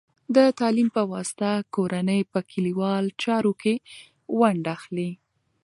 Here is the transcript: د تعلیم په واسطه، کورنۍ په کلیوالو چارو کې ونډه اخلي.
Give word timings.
د 0.35 0.37
تعلیم 0.59 0.89
په 0.95 1.01
واسطه، 1.11 1.51
کورنۍ 1.75 2.21
په 2.31 2.39
کلیوالو 2.51 3.13
چارو 3.23 3.51
کې 3.61 3.73
ونډه 4.39 4.69
اخلي. 4.77 5.09